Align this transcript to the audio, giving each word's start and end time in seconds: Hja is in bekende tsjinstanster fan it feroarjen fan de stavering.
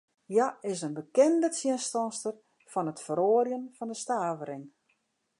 Hja 0.31 0.47
is 0.71 0.79
in 0.87 0.95
bekende 0.99 1.47
tsjinstanster 1.51 2.35
fan 2.71 2.89
it 2.91 3.03
feroarjen 3.07 3.63
fan 3.77 3.89
de 3.91 3.97
stavering. 4.03 4.63